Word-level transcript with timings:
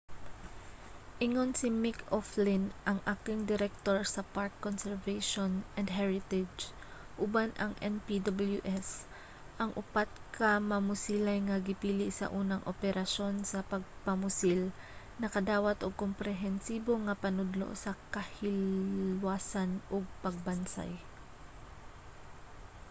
ingon 1.25 1.49
si 1.59 1.67
mick 1.83 1.99
o'flynn 2.17 2.65
ang 2.89 2.99
acting 3.13 3.41
director 3.51 3.97
sa 4.13 4.21
park 4.35 4.53
conservation 4.67 5.51
and 5.77 5.87
heritage 5.99 6.59
uban 7.25 7.49
ang 7.63 7.73
npws 7.93 8.89
ang 9.61 9.71
upat 9.81 10.09
ka 10.37 10.51
mamusilay 10.71 11.37
nga 11.47 11.57
gipili 11.67 12.07
sa 12.19 12.31
unang 12.39 12.63
operasyon 12.73 13.35
sa 13.51 13.59
pagpamusil 13.71 14.61
nakadawat 15.21 15.77
og 15.85 15.99
komprehensibo 16.05 16.93
nga 17.05 17.15
panudlo 17.23 17.67
sa 17.83 17.91
kahilwasan 18.13 19.71
ug 19.93 20.03
pagbansay 20.23 20.91